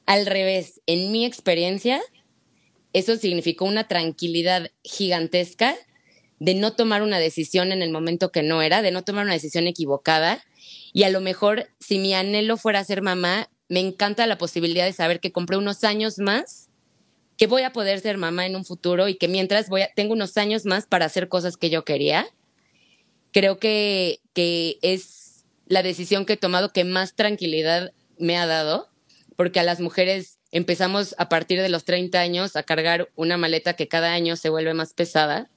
[0.05, 2.02] Al revés, en mi experiencia,
[2.92, 5.76] eso significó una tranquilidad gigantesca
[6.40, 9.35] de no tomar una decisión en el momento que no era, de no tomar una
[9.35, 10.44] decisión equivocada.
[10.92, 14.92] Y a lo mejor, si mi anhelo fuera ser mamá, me encanta la posibilidad de
[14.92, 16.62] saber que compré unos años más
[17.37, 20.12] que voy a poder ser mamá en un futuro y que mientras voy a, tengo
[20.12, 22.27] unos años más para hacer cosas que yo quería.
[23.33, 28.88] Creo que, que es la decisión que he tomado que más tranquilidad me ha dado,
[29.37, 33.75] porque a las mujeres empezamos a partir de los 30 años a cargar una maleta
[33.75, 35.49] que cada año se vuelve más pesada.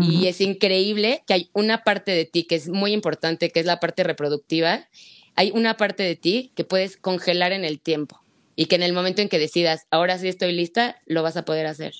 [0.00, 3.66] Y es increíble que hay una parte de ti que es muy importante, que es
[3.66, 4.88] la parte reproductiva.
[5.34, 8.21] Hay una parte de ti que puedes congelar en el tiempo
[8.56, 11.44] y que en el momento en que decidas, ahora sí estoy lista, lo vas a
[11.44, 11.94] poder hacer.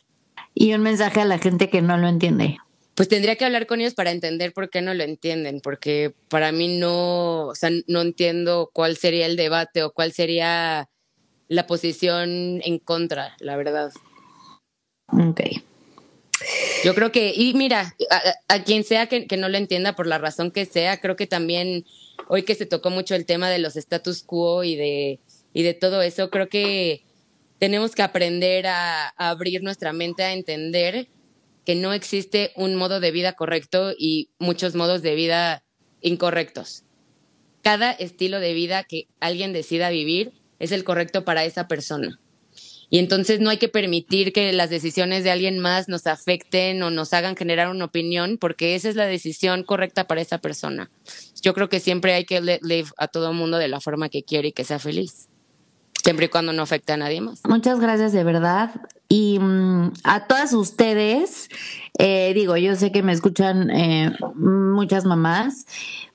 [0.55, 2.59] Y un mensaje a la gente que no lo entiende.
[2.95, 6.53] Pues tendría que hablar con ellos para entender por qué no lo entienden, porque para
[6.53, 10.91] mí no, o sea, no entiendo cuál sería el debate o cuál sería
[11.49, 13.93] la posición en contra, la verdad.
[15.09, 15.41] Ok.
[16.85, 17.95] Yo creo que, y mira,
[18.49, 21.27] a, quien sea que, que, no lo entienda por la razón que sea, creo que
[21.27, 21.87] también
[22.29, 25.21] hoy que se tocó mucho el tema de los status quo y de
[25.53, 27.05] y de todo eso, creo que
[27.59, 31.07] tenemos que aprender a, abrir nuestra mente a entender
[31.65, 35.63] que no existe un modo de vida correcto y muchos modos de vida
[36.01, 36.85] incorrectos.
[37.63, 42.19] Cada estilo de vida que alguien decida vivir es el correcto para esa persona.
[42.91, 46.91] Y entonces no hay que permitir que las decisiones de alguien más nos afecten o
[46.91, 50.91] nos hagan generar una opinión, porque esa es la decisión correcta para esa persona.
[51.41, 54.49] Yo creo que siempre hay que live a todo mundo de la forma que quiere
[54.49, 55.29] y que sea feliz.
[56.03, 57.43] Siempre y cuando no afecte a nadie más.
[57.49, 58.71] Muchas gracias de verdad.
[59.09, 61.49] Y mm, a todas ustedes,
[61.99, 65.67] eh, digo, yo sé que me escuchan eh, muchas mamás,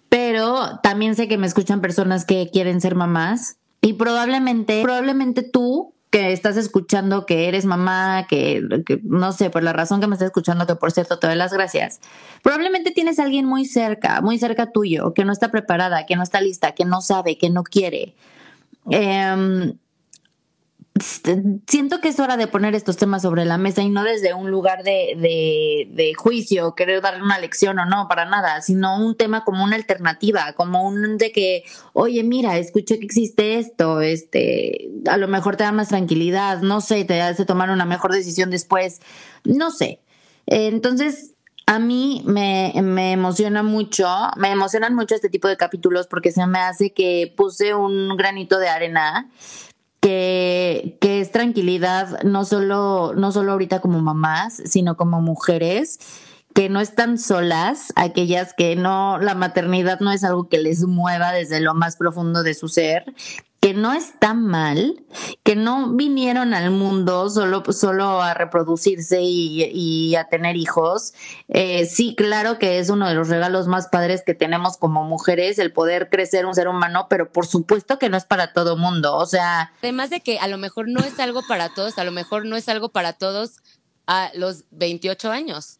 [0.09, 3.57] pero también sé que me escuchan personas que quieren ser mamás.
[3.81, 8.61] Y probablemente, probablemente tú que estás escuchando que eres mamá, que,
[9.03, 11.53] no sé, por la razón que me estás escuchando, que por cierto te doy las
[11.53, 11.99] gracias,
[12.41, 16.23] probablemente tienes a alguien muy cerca, muy cerca tuyo, que no está preparada, que no
[16.23, 18.15] está lista, que no sabe, que no quiere.
[18.91, 19.73] Eh,
[21.67, 24.49] siento que es hora de poner estos temas sobre la mesa y no desde un
[24.49, 29.15] lugar de, de, de, juicio, querer darle una lección o no, para nada, sino un
[29.15, 31.63] tema como una alternativa, como un de que,
[31.93, 36.81] oye, mira, escuché que existe esto, este, a lo mejor te da más tranquilidad, no
[36.81, 39.01] sé, te hace tomar una mejor decisión después,
[39.43, 40.01] no sé.
[40.45, 41.33] Entonces,
[41.67, 44.07] a mí me, me, emociona mucho,
[44.37, 48.57] me emocionan mucho este tipo de capítulos porque se me hace que puse un granito
[48.57, 49.29] de arena
[49.99, 55.99] que, que es tranquilidad, no solo, no solo ahorita como mamás, sino como mujeres
[56.53, 61.31] que no están solas, aquellas que no, la maternidad no es algo que les mueva
[61.33, 63.13] desde lo más profundo de su ser,
[63.67, 65.03] que no está mal,
[65.43, 71.13] que no vinieron al mundo solo, solo a reproducirse y, a tener hijos.
[71.49, 75.59] Eh, sí, claro que es uno de los regalos más padres que tenemos como mujeres,
[75.59, 79.17] el poder crecer un ser humano, pero por supuesto que no es para todo mundo.
[79.17, 79.73] O sea.
[79.79, 82.55] Además de que a lo mejor no es algo para todos, a lo mejor no
[82.55, 83.57] es algo para todos
[84.05, 85.79] a los 28 años.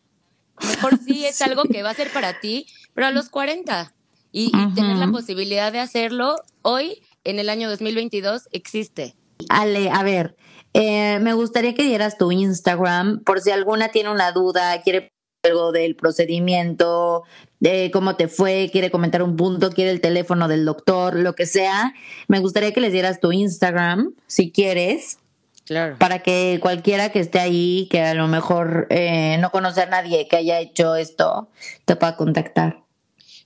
[0.59, 3.93] Mejor sí es algo que va a ser para ti, pero a los 40.
[4.33, 9.15] Y, y tener la posibilidad de hacerlo hoy en el año 2022 existe.
[9.49, 10.36] Ale, a ver,
[10.73, 15.11] eh, me gustaría que dieras tu Instagram por si alguna tiene una duda, quiere
[15.43, 17.23] algo del procedimiento,
[17.59, 21.45] de cómo te fue, quiere comentar un punto, quiere el teléfono del doctor, lo que
[21.45, 21.93] sea.
[22.28, 25.19] Me gustaría que les dieras tu Instagram, si quieres.
[25.65, 25.97] Claro.
[25.99, 30.28] Para que cualquiera que esté ahí, que a lo mejor eh, no conoce a nadie
[30.30, 31.49] que haya hecho esto,
[31.84, 32.86] te pueda contactar.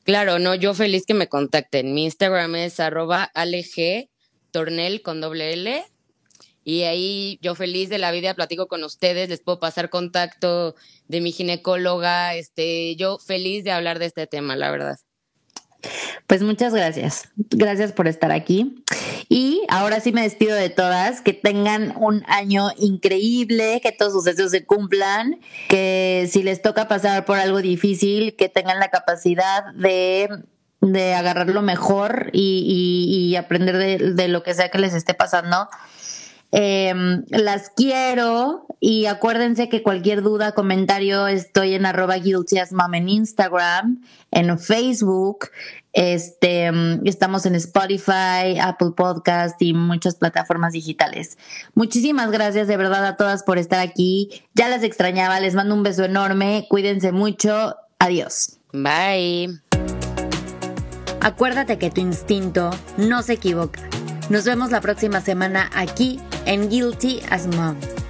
[0.03, 1.93] Claro, no, yo feliz que me contacten.
[1.93, 4.09] Mi Instagram es arroba aleg
[4.51, 5.85] tornel con doble L.
[6.63, 10.75] Y ahí yo feliz de la vida platico con ustedes, les puedo pasar contacto
[11.07, 14.97] de mi ginecóloga, este, yo feliz de hablar de este tema, la verdad.
[16.27, 17.29] Pues muchas gracias.
[17.35, 18.83] Gracias por estar aquí.
[19.29, 21.21] Y ahora sí me despido de todas.
[21.21, 26.87] Que tengan un año increíble, que todos sus deseos se cumplan, que si les toca
[26.87, 30.29] pasar por algo difícil, que tengan la capacidad de,
[30.81, 35.67] de agarrarlo mejor y, y, aprender de, de lo que sea que les esté pasando
[36.53, 42.57] Em, las quiero y acuérdense que cualquier duda, comentario, estoy en arroba guilty
[42.93, 45.49] en Instagram, en Facebook,
[45.93, 51.37] este, em, estamos en Spotify, Apple Podcast y muchas plataformas digitales.
[51.73, 54.43] Muchísimas gracias de verdad a todas por estar aquí.
[54.53, 58.57] Ya las extrañaba, les mando un beso enorme, cuídense mucho, adiós.
[58.73, 59.61] Bye.
[61.21, 63.81] Acuérdate que tu instinto no se equivoca.
[64.31, 68.00] Nos vemos la próxima semana aquí en Guilty as Moms.